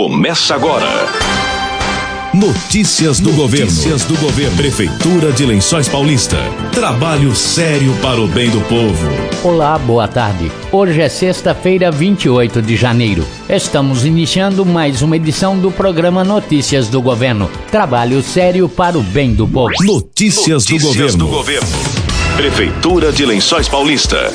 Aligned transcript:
começa 0.00 0.54
agora. 0.54 0.88
Notícias 2.32 3.20
do 3.20 3.24
Notícias 3.24 3.36
governo. 3.36 3.66
Notícias 3.66 4.04
do 4.04 4.16
governo. 4.16 4.56
Prefeitura 4.56 5.30
de 5.30 5.44
Lençóis 5.44 5.90
Paulista. 5.90 6.38
Trabalho 6.72 7.36
sério 7.36 7.92
para 8.00 8.18
o 8.18 8.26
bem 8.26 8.48
do 8.48 8.62
povo. 8.62 9.06
Olá, 9.44 9.76
boa 9.76 10.08
tarde. 10.08 10.50
Hoje 10.72 11.02
é 11.02 11.08
sexta-feira, 11.10 11.90
28 11.90 12.62
de 12.62 12.76
janeiro. 12.78 13.26
Estamos 13.46 14.06
iniciando 14.06 14.64
mais 14.64 15.02
uma 15.02 15.16
edição 15.16 15.58
do 15.58 15.70
programa 15.70 16.24
Notícias 16.24 16.88
do 16.88 17.02
Governo. 17.02 17.50
Trabalho 17.70 18.22
sério 18.22 18.70
para 18.70 18.98
o 18.98 19.02
bem 19.02 19.34
do 19.34 19.46
povo. 19.46 19.74
Notícias, 19.84 20.64
Notícias 20.64 21.14
do 21.14 21.26
governo. 21.26 21.26
do 21.26 21.28
governo. 21.28 21.78
Prefeitura 22.38 23.12
de 23.12 23.26
Lençóis 23.26 23.68
Paulista. 23.68 24.32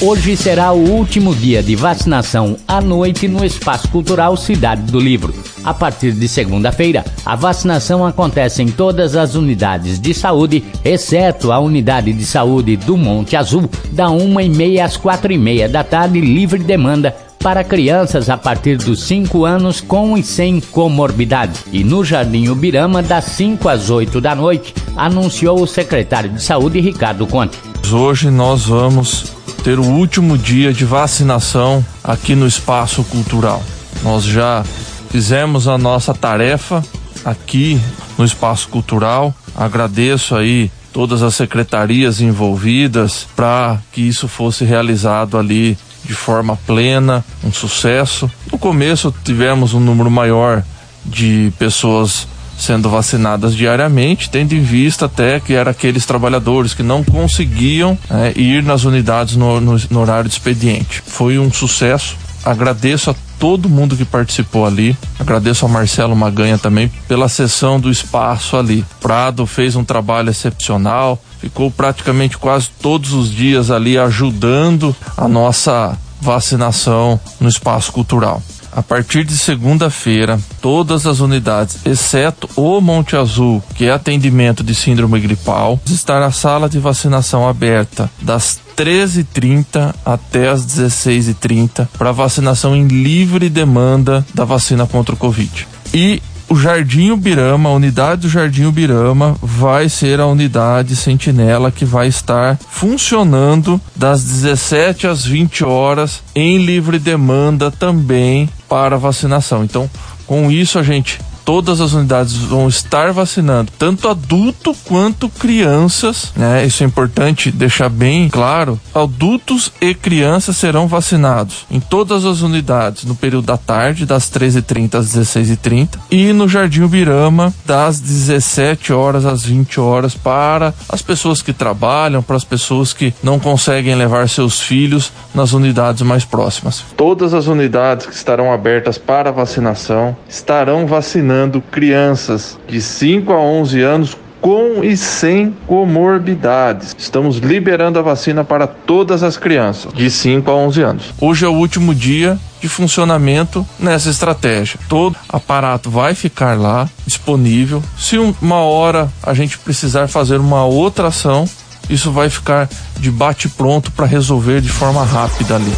Hoje 0.00 0.36
será 0.36 0.70
o 0.70 0.78
último 0.78 1.34
dia 1.34 1.60
de 1.60 1.74
vacinação 1.74 2.56
à 2.68 2.80
noite 2.80 3.26
no 3.26 3.44
Espaço 3.44 3.88
Cultural 3.88 4.36
Cidade 4.36 4.82
do 4.82 5.00
Livro. 5.00 5.34
A 5.64 5.74
partir 5.74 6.12
de 6.12 6.28
segunda-feira, 6.28 7.04
a 7.26 7.34
vacinação 7.34 8.06
acontece 8.06 8.62
em 8.62 8.68
todas 8.68 9.16
as 9.16 9.34
unidades 9.34 9.98
de 9.98 10.14
saúde, 10.14 10.62
exceto 10.84 11.50
a 11.50 11.58
unidade 11.58 12.12
de 12.12 12.24
saúde 12.24 12.76
do 12.76 12.96
Monte 12.96 13.34
Azul, 13.34 13.68
da 13.90 14.08
uma 14.08 14.40
e 14.40 14.48
meia 14.48 14.84
às 14.84 14.96
quatro 14.96 15.32
e 15.32 15.38
meia 15.38 15.68
da 15.68 15.82
tarde, 15.82 16.20
livre 16.20 16.60
demanda 16.60 17.10
para 17.40 17.64
crianças 17.64 18.30
a 18.30 18.36
partir 18.36 18.76
dos 18.76 19.02
5 19.02 19.44
anos 19.44 19.80
com 19.80 20.16
e 20.16 20.22
sem 20.22 20.60
comorbidade. 20.60 21.58
E 21.72 21.82
no 21.82 22.04
Jardim 22.04 22.46
Ubirama, 22.46 23.02
das 23.02 23.24
5 23.24 23.68
às 23.68 23.90
8 23.90 24.20
da 24.20 24.36
noite, 24.36 24.72
anunciou 24.96 25.60
o 25.60 25.66
secretário 25.66 26.30
de 26.30 26.40
Saúde, 26.40 26.78
Ricardo 26.78 27.26
Conte. 27.26 27.58
Hoje 27.92 28.30
nós 28.30 28.66
vamos 28.66 29.37
ter 29.62 29.78
o 29.78 29.84
último 29.84 30.38
dia 30.38 30.72
de 30.72 30.84
vacinação 30.84 31.84
aqui 32.02 32.34
no 32.34 32.46
Espaço 32.46 33.04
Cultural. 33.04 33.62
Nós 34.02 34.24
já 34.24 34.64
fizemos 35.10 35.66
a 35.66 35.76
nossa 35.76 36.14
tarefa 36.14 36.82
aqui 37.24 37.80
no 38.16 38.24
Espaço 38.24 38.68
Cultural. 38.68 39.34
Agradeço 39.54 40.34
aí 40.34 40.70
todas 40.92 41.22
as 41.22 41.34
secretarias 41.34 42.20
envolvidas 42.20 43.26
para 43.36 43.78
que 43.92 44.00
isso 44.00 44.28
fosse 44.28 44.64
realizado 44.64 45.36
ali 45.36 45.76
de 46.04 46.14
forma 46.14 46.56
plena, 46.66 47.24
um 47.44 47.52
sucesso. 47.52 48.30
No 48.50 48.58
começo 48.58 49.14
tivemos 49.24 49.74
um 49.74 49.80
número 49.80 50.10
maior 50.10 50.64
de 51.04 51.52
pessoas 51.58 52.26
sendo 52.58 52.90
vacinadas 52.90 53.54
diariamente, 53.54 54.28
tendo 54.28 54.52
em 54.54 54.60
vista 54.60 55.06
até 55.06 55.38
que 55.38 55.54
eram 55.54 55.70
aqueles 55.70 56.04
trabalhadores 56.04 56.74
que 56.74 56.82
não 56.82 57.04
conseguiam 57.04 57.96
é, 58.10 58.32
ir 58.38 58.62
nas 58.62 58.84
unidades 58.84 59.36
no, 59.36 59.60
no, 59.60 59.76
no 59.88 60.00
horário 60.00 60.28
de 60.28 60.34
expediente. 60.34 61.02
Foi 61.06 61.38
um 61.38 61.52
sucesso. 61.52 62.16
Agradeço 62.44 63.10
a 63.10 63.14
todo 63.38 63.68
mundo 63.68 63.96
que 63.96 64.04
participou 64.04 64.66
ali. 64.66 64.96
Agradeço 65.18 65.64
ao 65.64 65.70
Marcelo 65.70 66.16
Maganha 66.16 66.58
também 66.58 66.90
pela 67.06 67.28
sessão 67.28 67.78
do 67.78 67.90
espaço 67.90 68.56
ali. 68.56 68.84
Prado 69.00 69.46
fez 69.46 69.76
um 69.76 69.84
trabalho 69.84 70.30
excepcional, 70.30 71.22
ficou 71.40 71.70
praticamente 71.70 72.36
quase 72.36 72.68
todos 72.82 73.12
os 73.12 73.30
dias 73.30 73.70
ali 73.70 73.96
ajudando 73.96 74.94
a 75.16 75.28
nossa 75.28 75.96
vacinação 76.20 77.20
no 77.40 77.48
espaço 77.48 77.92
cultural. 77.92 78.42
A 78.78 78.82
partir 78.82 79.24
de 79.24 79.36
segunda-feira, 79.36 80.38
todas 80.62 81.04
as 81.04 81.18
unidades, 81.18 81.78
exceto 81.84 82.48
o 82.54 82.80
Monte 82.80 83.16
Azul, 83.16 83.60
que 83.74 83.86
é 83.86 83.90
atendimento 83.90 84.62
de 84.62 84.72
síndrome 84.72 85.18
gripal, 85.18 85.80
estará 85.84 86.26
a 86.26 86.30
sala 86.30 86.68
de 86.68 86.78
vacinação 86.78 87.48
aberta 87.48 88.08
das 88.22 88.60
13h30 88.76 89.92
até 90.06 90.48
as 90.48 90.64
16h30 90.64 91.88
para 91.98 92.12
vacinação 92.12 92.76
em 92.76 92.86
livre 92.86 93.48
demanda 93.48 94.24
da 94.32 94.44
vacina 94.44 94.86
contra 94.86 95.12
o 95.12 95.18
Covid. 95.18 95.66
E 95.92 96.22
o 96.48 96.54
Jardim 96.54 97.10
Ubirama, 97.10 97.70
a 97.70 97.72
unidade 97.72 98.22
do 98.22 98.28
Jardim 98.28 98.64
Ubirama, 98.66 99.36
vai 99.42 99.88
ser 99.88 100.20
a 100.20 100.26
unidade 100.26 100.94
sentinela 100.94 101.72
que 101.72 101.84
vai 101.84 102.06
estar 102.06 102.56
funcionando 102.70 103.80
das 103.96 104.22
17 104.22 105.08
às 105.08 105.24
20 105.24 105.64
horas 105.64 106.22
em 106.32 106.58
livre 106.58 107.00
demanda 107.00 107.72
também 107.72 108.48
para 108.68 108.96
vacinação. 108.96 109.64
Então, 109.64 109.90
com 110.26 110.50
isso 110.50 110.78
a 110.78 110.82
gente 110.82 111.20
todas 111.48 111.80
as 111.80 111.94
unidades 111.94 112.34
vão 112.34 112.68
estar 112.68 113.10
vacinando, 113.10 113.72
tanto 113.78 114.06
adulto 114.06 114.76
quanto 114.84 115.30
crianças, 115.30 116.30
né? 116.36 116.66
Isso 116.66 116.82
é 116.82 116.86
importante 116.86 117.50
deixar 117.50 117.88
bem 117.88 118.28
claro. 118.28 118.78
Adultos 118.94 119.72
e 119.80 119.94
crianças 119.94 120.58
serão 120.58 120.86
vacinados 120.86 121.64
em 121.70 121.80
todas 121.80 122.26
as 122.26 122.42
unidades 122.42 123.04
no 123.04 123.14
período 123.14 123.46
da 123.46 123.56
tarde, 123.56 124.04
das 124.04 124.30
13h30 124.30 124.96
às 124.96 125.16
16h30, 125.16 125.98
e 126.10 126.34
no 126.34 126.46
Jardim 126.46 126.82
Ubirama, 126.82 127.54
das 127.64 127.98
17 127.98 128.92
horas 128.92 129.24
às 129.24 129.42
20 129.42 129.80
horas, 129.80 130.14
para 130.14 130.74
as 130.86 131.00
pessoas 131.00 131.40
que 131.40 131.54
trabalham, 131.54 132.22
para 132.22 132.36
as 132.36 132.44
pessoas 132.44 132.92
que 132.92 133.14
não 133.22 133.40
conseguem 133.40 133.94
levar 133.94 134.28
seus 134.28 134.60
filhos 134.60 135.10
nas 135.34 135.54
unidades 135.54 136.02
mais 136.02 136.26
próximas. 136.26 136.84
Todas 136.94 137.32
as 137.32 137.46
unidades 137.46 138.04
que 138.04 138.14
estarão 138.14 138.52
abertas 138.52 138.98
para 138.98 139.32
vacinação 139.32 140.14
estarão 140.28 140.86
vacinando 140.86 141.37
vacinando 141.38 141.60
crianças 141.60 142.58
de 142.68 142.80
5 142.80 143.32
a 143.32 143.40
11 143.40 143.80
anos 143.80 144.16
com 144.40 144.82
e 144.82 144.96
sem 144.96 145.54
comorbidades. 145.66 146.94
Estamos 146.98 147.38
liberando 147.38 147.98
a 147.98 148.02
vacina 148.02 148.44
para 148.44 148.66
todas 148.66 149.22
as 149.22 149.36
crianças 149.36 149.92
de 149.92 150.10
5 150.10 150.50
a 150.50 150.54
11 150.54 150.82
anos. 150.82 151.04
Hoje 151.20 151.44
é 151.44 151.48
o 151.48 151.52
último 151.52 151.94
dia 151.94 152.38
de 152.60 152.68
funcionamento 152.68 153.66
nessa 153.78 154.10
estratégia. 154.10 154.78
Todo 154.88 155.16
aparato 155.28 155.90
vai 155.90 156.14
ficar 156.14 156.58
lá 156.58 156.88
disponível. 157.06 157.82
Se 157.96 158.16
uma 158.18 158.62
hora 158.62 159.08
a 159.22 159.34
gente 159.34 159.58
precisar 159.58 160.08
fazer 160.08 160.38
uma 160.38 160.64
outra 160.64 161.08
ação, 161.08 161.48
isso 161.88 162.10
vai 162.10 162.28
ficar 162.28 162.68
de 162.98 163.10
bate 163.10 163.48
pronto 163.48 163.92
para 163.92 164.06
resolver 164.06 164.60
de 164.60 164.70
forma 164.70 165.04
rápida 165.04 165.56
ali. 165.56 165.72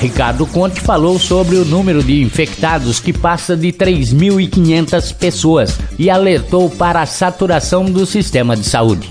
Ricardo 0.00 0.46
Conte 0.46 0.80
falou 0.80 1.18
sobre 1.18 1.56
o 1.56 1.64
número 1.64 2.02
de 2.02 2.22
infectados 2.22 2.98
que 2.98 3.12
passa 3.12 3.56
de 3.56 3.72
3.500 3.72 5.14
pessoas 5.14 5.78
e 5.98 6.10
alertou 6.10 6.68
para 6.70 7.02
a 7.02 7.06
saturação 7.06 7.84
do 7.84 8.04
sistema 8.04 8.56
de 8.56 8.64
saúde. 8.64 9.10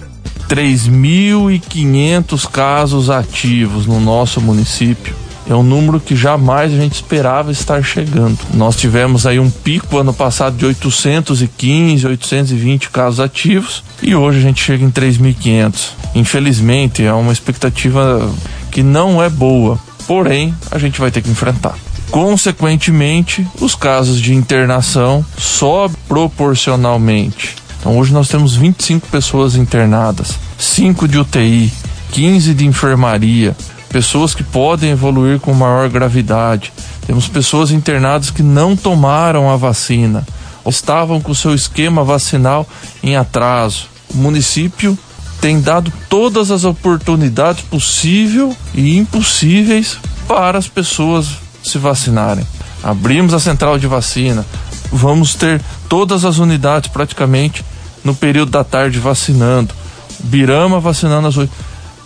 3.500 0.50 2.46
casos 2.50 3.10
ativos 3.10 3.86
no 3.86 4.02
nosso 4.02 4.42
município. 4.42 5.16
É 5.50 5.56
um 5.56 5.64
número 5.64 6.00
que 6.00 6.16
jamais 6.16 6.74
a 6.74 6.78
gente 6.78 6.94
esperava 6.94 7.52
estar 7.52 7.84
chegando. 7.84 8.38
Nós 8.54 8.76
tivemos 8.76 9.26
aí 9.26 9.40
um 9.40 9.50
pico 9.50 9.98
ano 9.98 10.14
passado 10.14 10.56
de 10.56 10.66
815, 10.66 12.06
820 12.06 12.90
casos 12.90 13.20
ativos 13.20 13.84
e 14.02 14.14
hoje 14.16 14.40
a 14.40 14.42
gente 14.42 14.64
chega 14.64 14.84
em 14.84 14.92
3.500. 14.92 15.90
Infelizmente, 16.16 17.04
é 17.04 17.14
uma 17.14 17.34
expectativa 17.34 18.30
que 18.70 18.84
não 18.84 19.22
é 19.22 19.30
boa 19.30 19.80
porém 20.08 20.54
a 20.70 20.78
gente 20.78 21.00
vai 21.00 21.12
ter 21.12 21.22
que 21.22 21.30
enfrentar. 21.30 21.76
Consequentemente, 22.10 23.48
os 23.60 23.74
casos 23.74 24.20
de 24.20 24.34
internação 24.34 25.26
sobem 25.38 25.98
proporcionalmente. 26.08 27.56
Então 27.80 27.98
hoje 27.98 28.14
nós 28.14 28.28
temos 28.28 28.56
25 28.56 29.08
pessoas 29.08 29.56
internadas, 29.56 30.38
5 30.58 31.08
de 31.08 31.18
UTI, 31.18 31.72
15 32.12 32.54
de 32.54 32.66
enfermaria, 32.66 33.56
pessoas 33.90 34.36
que 34.36 34.44
podem 34.44 34.92
evoluir 34.92 35.40
com 35.40 35.54
maior 35.54 35.90
gravidade. 35.90 36.72
Temos 37.08 37.28
pessoas 37.28 37.72
internadas 37.72 38.30
que 38.30 38.44
não 38.44 38.76
tomaram 38.76 39.50
a 39.50 39.56
vacina, 39.56 40.28
estavam 40.66 41.20
com 41.20 41.34
seu 41.34 41.56
esquema 41.56 42.04
vacinal 42.04 42.68
em 43.02 43.16
atraso. 43.16 43.88
O 44.14 44.18
município 44.18 44.98
tem 45.42 45.60
dado 45.60 45.92
todas 46.08 46.52
as 46.52 46.64
oportunidades 46.64 47.64
possíveis 47.64 48.56
e 48.76 48.96
impossíveis 48.96 49.98
para 50.28 50.60
as 50.60 50.68
pessoas 50.68 51.30
se 51.64 51.80
vacinarem. 51.80 52.46
Abrimos 52.84 53.34
a 53.34 53.40
central 53.40 53.80
de 53.80 53.88
vacina, 53.88 54.46
vamos 54.92 55.34
ter 55.34 55.60
todas 55.90 56.24
as 56.24 56.38
unidades 56.38 56.92
praticamente 56.92 57.66
no 58.04 58.14
período 58.14 58.52
da 58.52 58.64
tarde 58.64 59.00
vacinando. 59.00 59.74
Birama 60.20 60.80
vacinando 60.80 61.28
as 61.28 61.38
oito. 61.38 61.52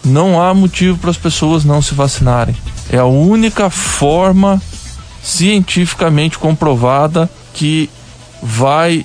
Não 0.04 0.42
há 0.42 0.54
motivo 0.54 0.98
para 0.98 1.10
as 1.10 1.18
pessoas 1.18 1.66
não 1.66 1.82
se 1.82 1.94
vacinarem. 1.94 2.56
É 2.90 2.98
a 2.98 3.06
única 3.06 3.70
forma 3.70 4.62
cientificamente 5.22 6.38
comprovada 6.38 7.30
que 7.54 7.90
vai 8.42 9.04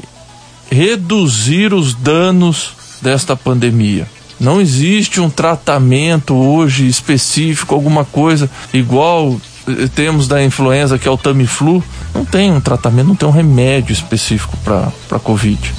reduzir 0.71 1.73
os 1.73 1.94
danos 1.94 2.75
desta 3.00 3.35
pandemia. 3.35 4.06
Não 4.40 4.60
existe 4.60 5.20
um 5.20 5.28
tratamento 5.28 6.34
hoje 6.34 6.87
específico, 6.88 7.75
alguma 7.75 8.04
coisa 8.04 8.50
igual 8.72 9.38
eh, 9.69 9.88
temos 9.94 10.26
da 10.26 10.42
influenza 10.42 10.98
que 10.98 11.06
é 11.06 11.10
o 11.10 11.19
Tamiflu. 11.19 11.84
Não 12.14 12.25
tem 12.25 12.50
um 12.50 12.60
tratamento, 12.60 13.08
não 13.08 13.14
tem 13.14 13.28
um 13.28 13.32
remédio 13.32 13.92
específico 13.92 14.56
para 14.64 14.90
a 15.10 15.19
Covid 15.19 15.72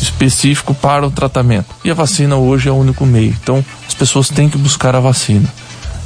específico 0.00 0.74
para 0.74 1.06
o 1.06 1.10
tratamento. 1.10 1.74
E 1.84 1.90
a 1.90 1.94
vacina 1.94 2.36
hoje 2.36 2.68
é 2.68 2.72
o 2.72 2.76
único 2.76 3.06
meio. 3.06 3.36
Então, 3.42 3.64
as 3.86 3.94
pessoas 3.94 4.28
têm 4.28 4.48
que 4.48 4.58
buscar 4.58 4.94
a 4.94 5.00
vacina. 5.00 5.52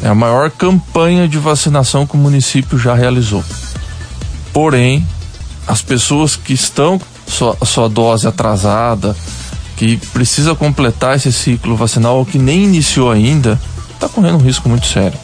É 0.02 0.08
a 0.08 0.14
maior 0.14 0.50
campanha 0.50 1.26
de 1.26 1.38
vacinação 1.38 2.06
que 2.06 2.14
o 2.14 2.18
município 2.18 2.78
já 2.78 2.94
realizou. 2.94 3.44
Porém, 4.52 5.06
as 5.66 5.82
pessoas 5.82 6.36
que 6.36 6.52
estão 6.52 7.00
sua, 7.26 7.56
sua 7.64 7.88
dose 7.88 8.26
atrasada, 8.26 9.16
que 9.78 9.96
precisa 10.12 10.56
completar 10.56 11.16
esse 11.16 11.32
ciclo 11.32 11.76
vacinal 11.76 12.18
ou 12.18 12.26
que 12.26 12.36
nem 12.36 12.64
iniciou 12.64 13.12
ainda, 13.12 13.58
está 13.94 14.08
correndo 14.08 14.34
um 14.34 14.42
risco 14.42 14.68
muito 14.68 14.88
sério. 14.88 15.16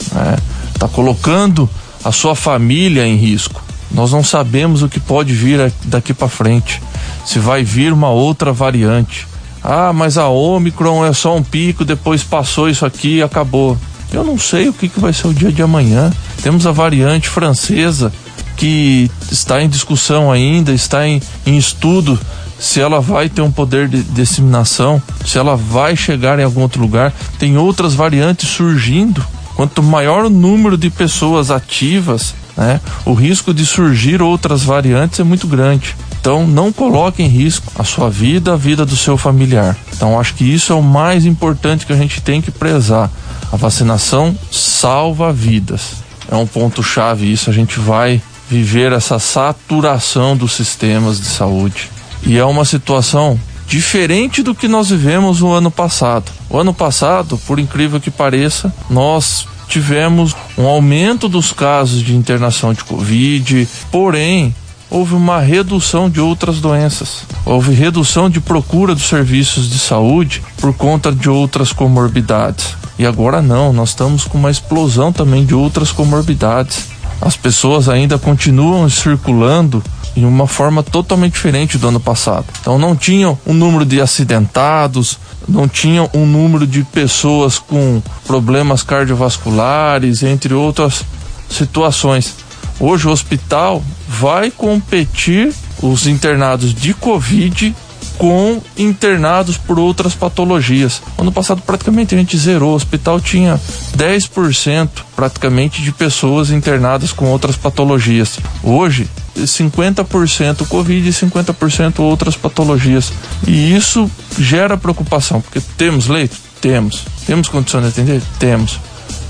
Está 0.00 0.18
né? 0.18 0.36
Tá 0.78 0.88
colocando 0.88 1.68
a 2.02 2.10
sua 2.10 2.34
família 2.34 3.06
em 3.06 3.16
risco. 3.16 3.62
Nós 3.90 4.12
não 4.12 4.24
sabemos 4.24 4.82
o 4.82 4.88
que 4.88 4.98
pode 4.98 5.34
vir 5.34 5.70
daqui 5.84 6.14
para 6.14 6.26
frente. 6.26 6.82
Se 7.26 7.38
vai 7.38 7.62
vir 7.62 7.92
uma 7.92 8.08
outra 8.08 8.50
variante. 8.50 9.28
Ah, 9.62 9.92
mas 9.92 10.16
a 10.16 10.26
Omicron 10.26 11.04
é 11.04 11.12
só 11.12 11.36
um 11.36 11.42
pico, 11.42 11.84
depois 11.84 12.22
passou 12.22 12.70
isso 12.70 12.86
aqui 12.86 13.16
e 13.16 13.22
acabou. 13.22 13.76
Eu 14.10 14.24
não 14.24 14.38
sei 14.38 14.68
o 14.68 14.72
que, 14.72 14.88
que 14.88 15.00
vai 15.00 15.12
ser 15.12 15.28
o 15.28 15.34
dia 15.34 15.52
de 15.52 15.60
amanhã. 15.60 16.10
Temos 16.42 16.66
a 16.66 16.72
variante 16.72 17.28
francesa 17.28 18.10
que 18.56 19.10
está 19.30 19.62
em 19.62 19.68
discussão 19.68 20.32
ainda, 20.32 20.72
está 20.72 21.06
em, 21.06 21.20
em 21.44 21.58
estudo 21.58 22.18
se 22.58 22.80
ela 22.80 23.00
vai 23.00 23.28
ter 23.28 23.42
um 23.42 23.50
poder 23.50 23.88
de 23.88 24.02
disseminação, 24.02 25.02
se 25.24 25.38
ela 25.38 25.56
vai 25.56 25.96
chegar 25.96 26.38
em 26.38 26.44
algum 26.44 26.62
outro 26.62 26.80
lugar. 26.80 27.12
Tem 27.38 27.56
outras 27.56 27.94
variantes 27.94 28.48
surgindo. 28.48 29.24
Quanto 29.54 29.82
maior 29.82 30.26
o 30.26 30.30
número 30.30 30.76
de 30.76 30.90
pessoas 30.90 31.50
ativas, 31.50 32.34
né, 32.56 32.80
o 33.04 33.14
risco 33.14 33.54
de 33.54 33.64
surgir 33.64 34.20
outras 34.20 34.62
variantes 34.62 35.18
é 35.18 35.24
muito 35.24 35.46
grande. 35.46 35.96
Então, 36.20 36.46
não 36.46 36.72
coloque 36.72 37.22
em 37.22 37.28
risco 37.28 37.70
a 37.78 37.84
sua 37.84 38.10
vida, 38.10 38.52
a 38.52 38.56
vida 38.56 38.84
do 38.84 38.96
seu 38.96 39.16
familiar. 39.16 39.76
Então, 39.94 40.18
acho 40.18 40.34
que 40.34 40.44
isso 40.44 40.72
é 40.72 40.76
o 40.76 40.82
mais 40.82 41.24
importante 41.24 41.86
que 41.86 41.92
a 41.92 41.96
gente 41.96 42.20
tem 42.20 42.42
que 42.42 42.50
prezar. 42.50 43.10
A 43.52 43.56
vacinação 43.56 44.36
salva 44.50 45.32
vidas. 45.32 46.04
É 46.30 46.34
um 46.34 46.46
ponto 46.46 46.82
chave 46.82 47.32
isso. 47.32 47.48
A 47.48 47.52
gente 47.52 47.78
vai 47.78 48.20
viver 48.50 48.92
essa 48.92 49.18
saturação 49.18 50.36
dos 50.36 50.52
sistemas 50.52 51.20
de 51.20 51.26
saúde. 51.26 51.90
E 52.22 52.38
é 52.38 52.44
uma 52.44 52.64
situação 52.64 53.38
diferente 53.66 54.42
do 54.42 54.54
que 54.54 54.68
nós 54.68 54.90
vivemos 54.90 55.40
no 55.40 55.52
ano 55.52 55.70
passado. 55.70 56.30
O 56.48 56.58
ano 56.58 56.72
passado, 56.72 57.38
por 57.46 57.58
incrível 57.58 58.00
que 58.00 58.10
pareça, 58.10 58.72
nós 58.88 59.46
tivemos 59.68 60.34
um 60.56 60.66
aumento 60.66 61.28
dos 61.28 61.52
casos 61.52 62.02
de 62.02 62.14
internação 62.14 62.72
de 62.72 62.84
Covid, 62.84 63.68
porém, 63.90 64.54
houve 64.88 65.14
uma 65.14 65.40
redução 65.40 66.08
de 66.08 66.20
outras 66.20 66.60
doenças. 66.60 67.24
Houve 67.44 67.74
redução 67.74 68.30
de 68.30 68.40
procura 68.40 68.94
dos 68.94 69.08
serviços 69.08 69.68
de 69.68 69.78
saúde 69.78 70.42
por 70.58 70.72
conta 70.74 71.12
de 71.12 71.28
outras 71.28 71.72
comorbidades. 71.72 72.76
E 72.98 73.04
agora 73.04 73.42
não, 73.42 73.72
nós 73.72 73.90
estamos 73.90 74.24
com 74.24 74.38
uma 74.38 74.50
explosão 74.50 75.12
também 75.12 75.44
de 75.44 75.54
outras 75.54 75.92
comorbidades. 75.92 76.86
As 77.20 77.36
pessoas 77.36 77.88
ainda 77.88 78.18
continuam 78.18 78.88
circulando 78.88 79.82
em 80.16 80.24
uma 80.24 80.46
forma 80.46 80.82
totalmente 80.82 81.34
diferente 81.34 81.76
do 81.76 81.88
ano 81.88 82.00
passado. 82.00 82.46
Então 82.60 82.78
não 82.78 82.96
tinham 82.96 83.38
um 83.46 83.52
número 83.52 83.84
de 83.84 84.00
acidentados, 84.00 85.18
não 85.46 85.68
tinham 85.68 86.08
um 86.14 86.24
número 86.24 86.66
de 86.66 86.82
pessoas 86.84 87.58
com 87.58 88.02
problemas 88.26 88.82
cardiovasculares, 88.82 90.22
entre 90.22 90.54
outras 90.54 91.04
situações. 91.50 92.34
Hoje 92.80 93.06
o 93.06 93.10
hospital 93.10 93.82
vai 94.08 94.50
competir 94.50 95.52
os 95.82 96.06
internados 96.06 96.74
de 96.74 96.94
Covid 96.94 97.74
com 98.18 98.62
internados 98.78 99.56
por 99.58 99.78
outras 99.78 100.14
patologias. 100.14 101.02
Ano 101.18 101.30
passado 101.30 101.62
praticamente 101.62 102.14
a 102.14 102.18
gente 102.18 102.36
zerou, 102.36 102.72
o 102.72 102.74
hospital 102.74 103.20
tinha 103.20 103.60
10% 103.96 104.88
praticamente 105.14 105.82
de 105.82 105.92
pessoas 105.92 106.50
internadas 106.50 107.12
com 107.12 107.26
outras 107.26 107.56
patologias. 107.56 108.38
Hoje 108.62 109.06
50% 109.44 110.66
Covid 110.66 111.08
e 111.08 111.12
50% 111.12 112.00
outras 112.00 112.36
patologias. 112.36 113.12
E 113.46 113.74
isso 113.74 114.10
gera 114.38 114.76
preocupação, 114.76 115.40
porque 115.40 115.60
temos 115.76 116.06
leito? 116.06 116.36
Temos. 116.60 117.04
Temos 117.26 117.48
condições 117.48 117.82
de 117.82 117.88
atender? 117.88 118.22
Temos. 118.38 118.80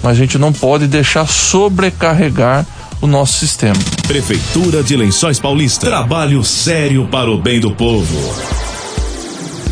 Mas 0.03 0.13
a 0.13 0.21
gente 0.21 0.39
não 0.39 0.53
pode 0.53 0.87
deixar 0.87 1.27
sobrecarregar 1.27 2.65
o 3.01 3.07
nosso 3.07 3.35
sistema. 3.39 3.77
Prefeitura 4.07 4.83
de 4.83 4.97
Lençóis 4.97 5.39
Paulista. 5.39 5.87
Trabalho 5.87 6.43
sério 6.45 7.07
para 7.09 7.31
o 7.31 7.41
bem 7.41 7.61
do 7.61 7.73
povo 7.73 8.66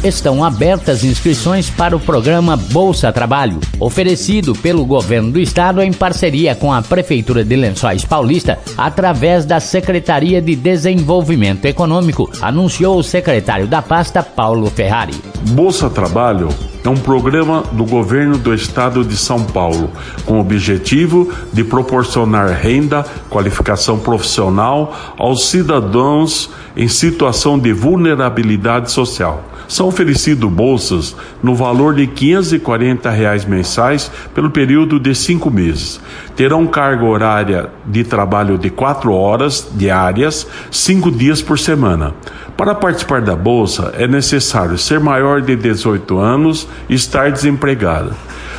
estão 0.05 0.45
abertas 0.45 1.03
inscrições 1.03 1.71
para 1.71 1.97
o 1.97 2.01
programa 2.01 2.57
Bolsa 2.57 3.11
Trabalho, 3.11 3.59
oferecido 3.81 4.55
pelo 4.55 4.85
governo 4.85 5.33
do 5.33 5.41
estado 5.41 5.81
em 5.81 5.93
parceria 5.93 6.55
com 6.55 6.71
a 6.71 6.83
Prefeitura 6.83 7.43
de 7.43 7.57
Lençóis 7.57 8.05
Paulista, 8.05 8.59
através 8.77 9.47
da 9.47 9.59
Secretaria 9.61 10.43
de 10.43 10.55
Desenvolvimento 10.55 11.65
Econômico, 11.65 12.31
anunciou 12.43 12.99
o 12.99 13.03
secretário 13.03 13.67
da 13.67 13.81
pasta, 13.81 14.23
Paulo 14.23 14.71
Ferrari. 14.71 15.15
Bolsa 15.51 15.89
Trabalho 15.89 16.51
é 16.85 16.89
um 16.89 16.97
programa 16.97 17.65
do 17.73 17.87
governo 17.87 18.37
do 18.37 18.53
estado 18.53 19.03
de 19.03 19.17
São 19.17 19.43
Paulo, 19.43 19.91
com 20.27 20.35
o 20.35 20.41
objetivo 20.41 21.33
de 21.51 21.65
proporcionar 21.65 22.51
renda, 22.51 23.07
qualificação 23.31 23.99
profissional 23.99 24.95
aos 25.19 25.49
cidadãos 25.49 26.51
em 26.77 26.89
situação 26.89 27.59
de 27.59 27.73
vulnerabilidade 27.73 28.93
social. 28.93 29.54
São 29.67 29.89
oferecidos 29.89 30.51
bolsas 30.51 31.17
no 31.43 31.55
valor 31.55 31.95
de 31.95 32.07
540 32.07 33.11
reais 33.11 33.45
mensais 33.45 34.11
pelo 34.35 34.51
período 34.51 34.99
de 34.99 35.15
cinco 35.15 35.51
meses. 35.51 36.01
Terão 36.37 36.67
carga 36.67 37.05
horária 37.05 37.71
de 37.87 38.05
trabalho 38.05 38.59
de 38.59 38.71
quatro 38.71 39.13
horas 39.13 39.69
diárias, 39.75 40.47
cinco 40.71 41.11
dias 41.11 41.41
por 41.41 41.59
semana. 41.59 42.15
Para 42.57 42.75
participar 42.75 43.21
da 43.21 43.35
bolsa, 43.35 43.93
é 43.99 44.07
necessário 44.07 44.79
ser 44.79 45.01
maior 45.01 45.43
de 45.43 45.57
18 45.57 46.19
anos 46.19 46.69
e 46.89 46.95
estar 46.95 47.33
desempregado. 47.33 48.15